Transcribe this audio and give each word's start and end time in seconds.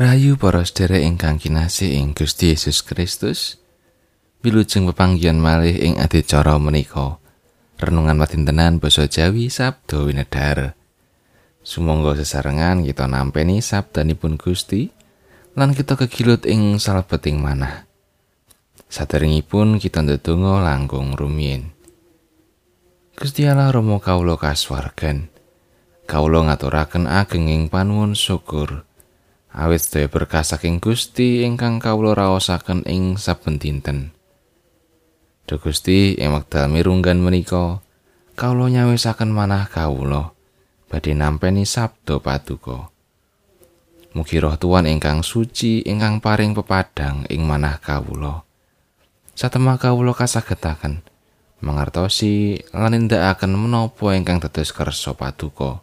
Rayu 0.00 0.40
para 0.40 0.64
sedherek 0.64 1.04
ingkang 1.04 1.36
kinasih 1.36 2.00
ing 2.00 2.16
Gusti 2.16 2.56
Yesus 2.56 2.80
Kristus. 2.80 3.60
Wilujeng 4.40 4.88
pepanggihan 4.88 5.36
malih 5.36 5.76
ing 5.76 6.00
adicara 6.00 6.56
menika. 6.56 7.20
Renungan 7.76 8.16
madintenan 8.16 8.80
basa 8.80 9.04
Jawi 9.04 9.52
Sabdo 9.52 10.08
Winedhar. 10.08 10.72
Sumangga 11.60 12.16
sesarengan 12.16 12.80
kita 12.80 13.04
nampeni 13.04 13.60
sabdanipun 13.60 14.40
Gusti 14.40 14.88
lan 15.52 15.76
kita 15.76 16.00
kegilut 16.00 16.48
ing 16.48 16.80
salebeting 16.80 17.36
manah. 17.36 17.84
Saderengipun 18.88 19.76
kita 19.76 20.00
ndedonga 20.00 20.64
langkung 20.64 21.12
rumiyin. 21.12 21.76
Gusti 23.20 23.44
Allah 23.44 23.68
Rama 23.68 24.00
kawula 24.00 24.40
kasuwargan. 24.40 25.28
Kawula 26.08 26.48
ngaturaken 26.48 27.04
ageng 27.04 27.52
ing 27.52 27.68
panuwun 27.68 28.16
syukur. 28.16 28.88
Awit 29.54 29.82
sedaya 29.82 30.06
berkah 30.10 30.46
saking 30.46 30.78
Gusti 30.78 31.42
ingkang 31.42 31.82
kawula 31.82 32.14
raosaken 32.14 32.86
ing 32.86 33.18
saben 33.18 33.58
dinten. 33.58 34.14
Duh 35.46 35.58
Gusti, 35.58 36.14
ing 36.14 36.30
wekdal 36.30 36.70
mirunggan 36.70 37.18
menika, 37.18 37.82
kawula 38.38 38.70
nyawisaken 38.70 39.34
manah 39.34 39.66
kawula 39.66 40.30
badhe 40.90 41.14
nampeni 41.14 41.62
sabda 41.62 42.18
paduka. 42.18 42.90
Mugi 44.10 44.42
roh 44.42 44.58
Tuhan 44.58 44.90
ingkang 44.90 45.22
suci 45.22 45.86
ingkang 45.86 46.18
paring 46.18 46.50
pepadang 46.50 47.30
ing 47.30 47.46
manah 47.46 47.78
kawula. 47.78 48.42
Satemah 49.38 49.78
kawula 49.78 50.10
kasagetaken 50.18 51.06
mangertosi 51.62 52.58
lan 52.74 52.98
nindakaken 52.98 53.54
menapa 53.54 54.18
ingkang 54.18 54.42
dados 54.42 54.74
kersa 54.74 55.14
paduka. 55.14 55.78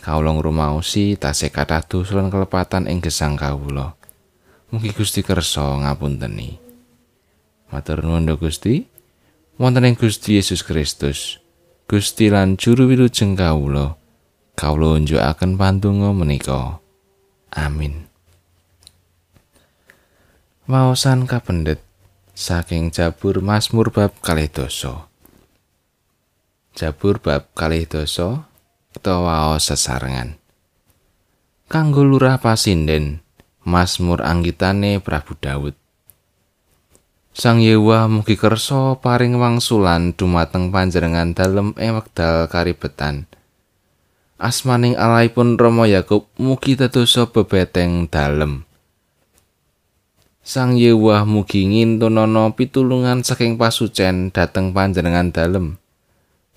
Kawula 0.00 0.32
ngrumaosi 0.34 1.20
tasih 1.20 1.52
kathah 1.52 1.84
dosa 1.84 2.18
kelepatan 2.18 2.88
ing 2.88 3.04
gesang 3.04 3.36
kawula. 3.36 3.94
Mugi 4.72 4.96
Gusti 4.96 5.20
kersa 5.20 5.80
ngapunteni. 5.84 6.56
Matur 7.70 8.02
nuwun 8.02 8.26
Gusti. 8.34 8.88
Wonten 9.60 9.84
ing 9.84 9.92
Gusti 9.92 10.40
Yesus 10.40 10.64
Kristus, 10.64 11.36
Gusti 11.84 12.32
lan 12.32 12.56
juru 12.56 12.88
wilujeng 12.88 13.36
kawula, 13.36 13.92
kawula 14.56 14.96
unjukaken 14.96 15.60
pandonga 15.60 16.16
menika. 16.16 16.80
Amin. 17.52 18.08
Waosan 20.64 21.28
kapendet 21.28 21.84
saking 22.32 22.88
Jabur 22.88 23.44
Mazmur 23.44 23.92
bab 23.92 24.16
kalih 24.24 24.48
dosa. 24.48 25.12
Jabur 26.72 27.20
bab 27.20 27.52
kalih 27.52 27.84
dosa 27.84 28.48
utawa 28.94 29.56
sesarengan. 29.56 30.36
Kanggo 31.70 32.02
lurah 32.04 32.42
pasinden, 32.42 33.24
Mazmur 33.62 34.20
anggitane 34.26 34.98
Prabu 34.98 35.38
Daud. 35.38 35.78
Sang 37.30 37.62
Yewa 37.62 38.04
mugi 38.10 38.34
kersa 38.34 38.98
paring 38.98 39.38
wangsulan 39.38 40.12
dumateng 40.12 40.74
panjenengan 40.74 41.32
dalem 41.32 41.72
ing 41.78 41.96
wekdal 41.96 42.50
karibetan. 42.52 43.30
Asmaning 44.36 44.98
alaipun 44.98 45.56
Rama 45.56 45.88
Yakub 45.88 46.28
mugi 46.36 46.76
tetusa 46.76 47.30
bebeteng 47.30 48.12
dalem. 48.12 48.68
Sang 50.44 50.76
Yewa 50.76 51.24
mugi 51.24 51.64
ngintunana 51.64 52.52
pitulungan 52.52 53.24
saking 53.24 53.56
pasucen 53.56 54.34
dhateng 54.34 54.76
panjenengan 54.76 55.32
dalem. 55.32 55.79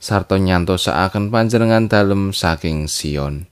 Sarta 0.03 0.35
nyantosakaken 0.35 1.31
panjenengan 1.31 1.87
dalem 1.87 2.35
saking 2.35 2.91
Sion. 2.91 3.47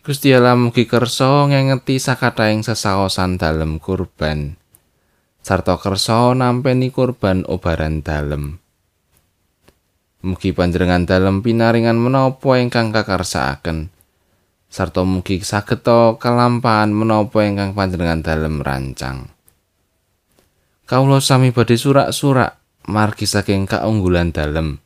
Gusti 0.00 0.32
Allah 0.32 0.56
mugi 0.56 0.88
kersa 0.88 1.52
ngengeti 1.52 2.00
sakathahing 2.00 2.64
sesaosan 2.64 3.36
dalem 3.36 3.76
kurban. 3.76 4.56
Sarta 5.44 5.76
kersa 5.76 6.32
nampeni 6.32 6.88
kurban 6.88 7.44
obaran 7.44 8.00
dalem. 8.00 8.56
Mugi 10.24 10.56
panjenengan 10.56 11.04
dalem 11.04 11.44
pinaringan 11.44 12.00
menapa 12.00 12.56
ingkang 12.56 12.88
kakarsakaken. 12.88 13.92
Sarta 14.72 15.04
mugi 15.04 15.44
sageta 15.44 16.16
kalampahan 16.16 16.88
menapa 16.88 17.44
ingkang 17.44 17.76
panjenengan 17.76 18.24
dalem 18.24 18.64
rancang. 18.64 19.28
Kawula 20.88 21.20
sami 21.20 21.52
badhe 21.52 21.76
surak-surak 21.76 22.56
margi 22.88 23.28
saking 23.28 23.68
kaunggulan 23.68 24.32
dalem. 24.32 24.80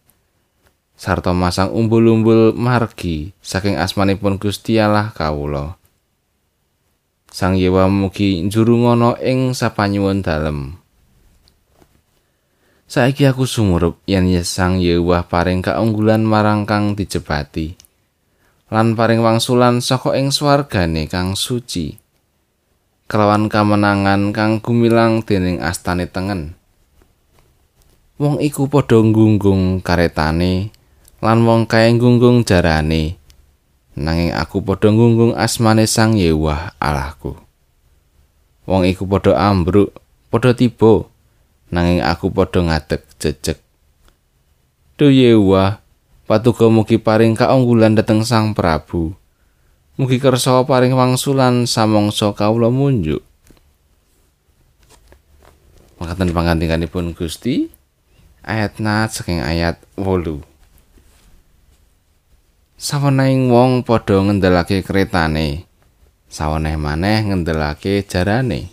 Sarta 0.96 1.36
masang 1.36 1.70
umbul-umbul 1.76 2.56
margi 2.56 3.36
saking 3.44 3.76
asmanipun 3.76 4.40
Gusti 4.40 4.80
Allah 4.80 5.12
kawula. 5.12 5.76
Sang 7.28 7.52
Yewa 7.52 7.84
mugi 7.92 8.40
njuru 8.48 8.80
ngono 8.80 9.20
ing 9.20 9.52
sapanyuwun 9.52 10.24
dalem. 10.24 10.80
Saiki 12.88 13.28
aku 13.28 13.44
sumurup 13.44 14.00
yen 14.08 14.30
Sang 14.40 14.80
Yewa 14.80 15.28
paring 15.28 15.60
kaunggulan 15.60 16.24
marang 16.24 16.64
kang 16.64 16.96
dijebati. 16.96 17.76
Lan 18.72 18.96
paring 18.96 19.20
wangsulan 19.20 19.84
saka 19.84 20.16
ing 20.16 20.32
swargane 20.32 21.10
kang 21.10 21.36
suci. 21.36 21.98
Kelawan 23.06 23.52
kamenangan 23.52 24.32
kang 24.32 24.58
gumilang 24.64 25.20
dening 25.22 25.60
astane 25.60 26.08
tengen. 26.08 26.56
Wong 28.16 28.40
iku 28.40 28.64
padha 28.70 28.96
nggunggung 29.02 29.84
karetane 29.84 30.72
lan 31.26 31.42
wong 31.42 31.66
kae 31.66 31.90
gunggung 31.98 32.46
jarane. 32.46 33.18
Nanging 33.98 34.30
aku 34.30 34.62
padha 34.62 34.94
gunggung 34.94 35.34
asmane 35.34 35.90
Sang 35.90 36.14
Yewah 36.14 36.78
Allahku. 36.78 37.34
Wong 38.70 38.86
iku 38.86 39.10
padha 39.10 39.34
ambruk 39.34 39.90
padha 40.30 40.54
tiba. 40.54 41.10
Nanging 41.74 41.98
aku 42.06 42.30
padha 42.30 42.62
ngadeg 42.62 43.02
jejeg. 43.18 43.58
Duh 44.94 45.10
Yewah 45.10 45.82
patuko 46.30 46.70
mugi 46.70 47.02
paring 47.02 47.34
kaunggulan 47.34 47.98
dhateng 47.98 48.22
Sang 48.22 48.54
Prabu. 48.54 49.10
Mugi 49.98 50.22
kersa 50.22 50.62
paring 50.62 50.94
wangsulan 50.94 51.66
samangsa 51.66 52.30
kawula 52.38 52.70
munjuk. 52.70 53.26
Makaten 55.98 56.30
pangandikanipun 56.30 57.18
Gusti 57.18 57.66
ayat 58.46 58.78
nat 58.78 59.10
saking 59.10 59.42
ayat 59.42 59.82
8 59.98 60.55
sawening 62.76 63.48
wong 63.48 63.88
padha 63.88 64.20
ngendelake 64.20 64.84
kretane 64.84 65.64
saweneh 66.28 66.76
maneh 66.76 67.24
ngendelake 67.24 68.04
jarane 68.04 68.68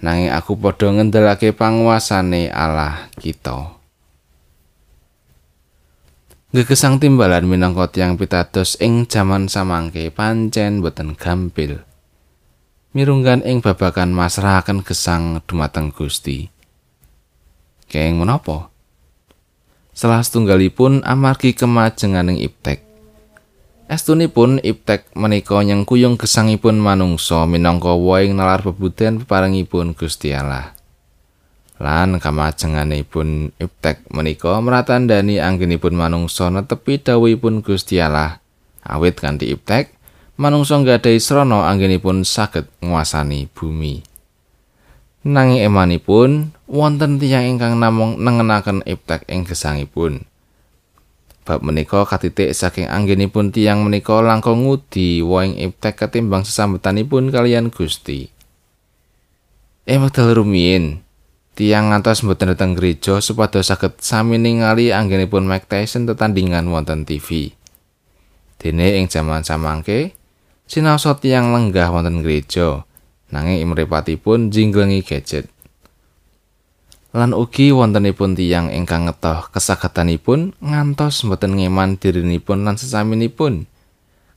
nanging 0.00 0.32
aku 0.32 0.56
padha 0.56 0.88
ngendelake 0.88 1.52
panguasane 1.52 2.48
Allah 2.48 3.12
kita 3.20 3.76
Gegesang 6.54 7.02
timbalan 7.02 7.50
minangka 7.50 7.90
tiang 7.90 8.14
pitados 8.14 8.78
ing 8.78 9.10
jaman 9.10 9.50
samangke 9.50 10.06
pancen 10.14 10.86
boten 10.86 11.18
gampil. 11.18 11.82
Mirunggan 12.94 13.42
ing 13.42 13.58
babakan 13.58 14.14
masrahaken 14.14 14.86
gesang 14.86 15.42
dumateng 15.50 15.90
Gusti. 15.90 16.46
Keng 17.90 18.22
menapa? 18.22 18.70
Salah 19.98 20.22
setunggalipun 20.22 21.02
amargi 21.02 21.58
kemajenganing 21.58 22.38
iptek. 22.38 22.93
Estunipun 23.84 24.64
iptek 24.64 25.12
menika 25.12 25.60
nyengkuyung 25.60 26.16
gesangipun 26.16 26.80
manungsa 26.80 27.44
minangka 27.44 27.92
woing 27.92 28.32
nalar 28.32 28.64
bebuden 28.64 29.20
peparengipun 29.20 29.92
Gusti 29.92 30.32
Allah. 30.32 30.72
Lan 31.76 32.16
kamajenganipun 32.16 33.52
iptek 33.60 34.08
menika 34.08 34.56
mratandani 34.64 35.36
anggenipun 35.36 36.00
manungsa 36.00 36.48
netepi 36.48 36.96
dawuhipun 36.96 37.60
Gusti 37.60 38.00
Allah. 38.00 38.40
Awit 38.80 39.20
kanthi 39.20 39.52
iptek, 39.52 39.92
manungsa 40.40 40.80
nggadahi 40.80 41.20
srana 41.20 41.68
anggenipun 41.68 42.24
saged 42.24 42.64
nguasani 42.80 43.52
bumi. 43.52 44.00
Nanging 45.28 45.60
emanipun 45.60 46.56
wonten 46.64 47.20
tiyang 47.20 47.52
ingkang 47.52 47.76
namung 47.76 48.16
nengenaken 48.16 48.80
iptek 48.88 49.28
ing 49.28 49.44
gesangipun. 49.44 50.24
Bab 51.44 51.60
menika 51.60 52.08
katitik 52.08 52.56
saking 52.56 52.88
anggenipun 52.88 53.52
tiang 53.52 53.84
menika 53.84 54.24
langkung 54.24 54.64
ngudi 54.64 55.20
woing 55.20 55.60
iptek 55.60 56.00
ketimbang 56.00 56.40
sesambetanipun 56.40 57.28
kalian 57.28 57.68
Gusti. 57.68 58.32
Ing 59.84 60.00
wekdal 60.00 60.40
rumiyin, 60.40 61.04
tiang 61.52 61.92
ngantos 61.92 62.24
mboten 62.24 62.56
dateng 62.56 62.72
gereja 62.72 63.20
supados 63.20 63.68
saged 63.68 64.00
sami 64.00 64.40
ningali 64.40 64.90
anggenipun 64.90 65.44
Mike 65.44 65.68
Tyson 65.68 66.08
tetandingan 66.08 66.64
wonten 66.72 67.04
TV. 67.04 67.52
Dene 68.56 68.96
ing 68.96 69.12
jaman 69.12 69.44
samangke, 69.44 70.16
sinaosa 70.64 71.20
tiang 71.20 71.52
lenggah 71.52 71.92
wonten 71.92 72.24
gereja, 72.24 72.88
nanging 73.28 73.60
imripatipun 73.68 74.48
jinglengi 74.48 75.04
gadget. 75.04 75.53
Lan 77.14 77.30
ugi 77.30 77.70
wontenipun 77.70 78.34
tiyang 78.34 78.74
ingkang 78.74 79.06
ngetoh 79.06 79.46
kesagetanipun 79.54 80.58
ngantos 80.58 81.22
mboten 81.22 81.54
ngeman 81.54 81.94
dirinipun 81.94 82.66
lan 82.66 82.74
sesaminipun 82.74 83.70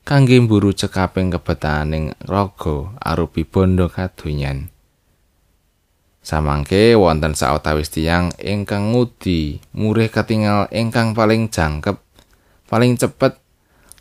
kangge 0.05 0.37
mburu 0.37 0.71
cekaping 0.77 1.33
kebetaning 1.33 2.13
raga 2.23 2.93
arupi 3.01 3.43
bondo 3.43 3.89
kadonyan. 3.89 4.69
Samangke 6.21 6.93
wonten 6.93 7.33
sawetawis 7.33 7.89
tiyang 7.89 8.35
ingkang 8.37 8.93
ngudi 8.93 9.63
murih 9.73 10.13
ketingal 10.13 10.69
ingkang 10.69 11.17
paling 11.17 11.49
jangkep, 11.49 11.97
paling 12.69 12.99
cepet 12.99 13.41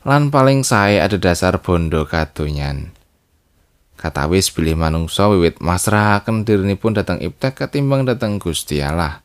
lan 0.04 0.28
paling 0.28 0.66
sae 0.66 1.00
ada 1.00 1.16
bondo 1.58 2.04
kadonyan. 2.04 2.95
Katawis 3.96 4.52
bilih 4.52 4.76
manungsa 4.76 5.26
wiwit 5.32 5.58
masrahaken 5.64 6.44
dirinipun 6.44 6.92
dhateng 6.92 7.18
iptek 7.24 7.64
ketimbang 7.64 8.04
dhateng 8.04 8.36
Gusti 8.36 8.84
Allah. 8.84 9.24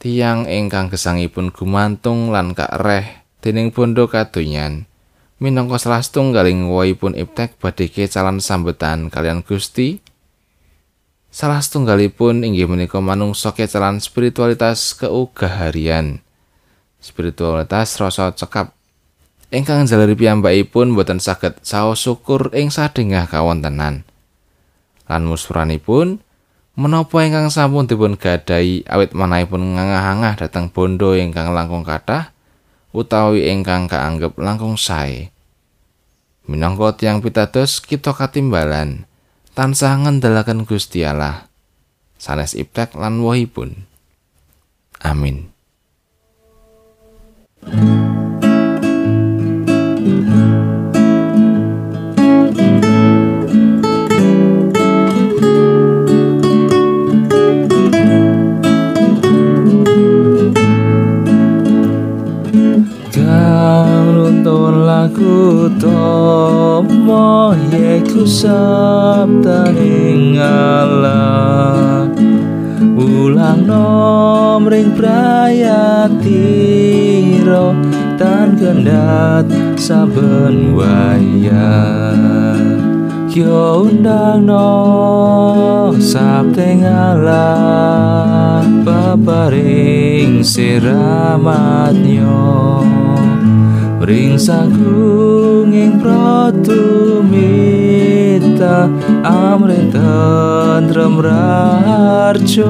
Tiang 0.00 0.48
ingkang 0.48 0.88
gesangipun 0.88 1.52
gumantung 1.52 2.32
lan 2.32 2.56
kakreh 2.56 3.24
dening 3.44 3.72
bondo 3.72 4.08
kadonyan 4.08 4.88
minangka 5.36 5.76
salah 5.76 6.00
setunggaling 6.00 6.72
wohipun 6.72 7.12
iptek 7.12 7.60
badhe 7.60 7.92
calon 7.92 8.40
sambutan 8.40 9.12
kalian 9.12 9.44
Gusti 9.44 10.00
salah 11.28 11.60
setunggalipun 11.60 12.40
inggih 12.40 12.64
menika 12.64 13.02
manungsa 13.04 13.52
kecalan 13.52 14.00
spiritualitas 14.00 14.96
keugaharian 14.96 16.24
spiritualitas 17.02 18.00
rasa 18.00 18.32
cekap 18.32 18.72
ingkang 19.54 19.86
jalari 19.86 20.18
piyambakipun 20.18 20.90
boten 20.98 21.22
saged 21.22 21.62
saos 21.62 22.02
syukur 22.02 22.50
ing 22.50 22.74
sadengah 22.74 23.30
kawontenan 23.30 24.02
lan 25.06 25.22
musfuranipun 25.22 26.18
menapa 26.74 27.22
ingkang 27.22 27.54
sampun 27.54 27.86
dipun 27.86 28.18
gadai 28.18 28.82
awit 28.90 29.14
manahipun 29.14 29.78
ngangah-angah 29.78 30.34
dhateng 30.42 30.74
bondo 30.74 31.14
ingkang 31.14 31.54
langkung 31.54 31.86
kathah 31.86 32.34
utawi 32.90 33.50
ingkang 33.50 33.86
kaanggep 33.86 34.34
langkung 34.38 34.74
sae. 34.74 35.30
Minangka 36.44 36.98
tiang 36.98 37.24
pitados 37.24 37.80
kita 37.80 38.12
katimbalan 38.12 39.06
tansah 39.54 39.96
ngendalaken 40.02 40.66
Gusti 40.66 41.06
Allah 41.06 41.46
sanes 42.18 42.58
iptek 42.58 42.98
lan 42.98 43.22
wohipun. 43.22 43.86
Amin. 44.98 45.54
aku 47.64 48.13
yeku 67.72 68.26
sabdaning 68.26 69.22
Allah 70.38 72.08
ulang 72.94 73.66
nom 73.66 74.62
ring 74.70 74.90
prayatiro 74.94 76.06
tan 78.14 78.54
gendat 78.54 79.50
saben 79.74 80.78
waya 80.78 81.74
yo 83.34 83.82
undang 83.90 84.46
no 84.46 85.90
sabdeng 85.98 86.86
Allah 86.86 88.62
babaring 88.86 90.46
siramatnyo 90.46 92.38
ring 94.04 94.36
sagung 94.36 95.72
ing 95.72 95.96
pratumita 96.02 96.76
amrita 99.24 100.44
tentrem 100.84 101.14
raharjo 101.26 102.68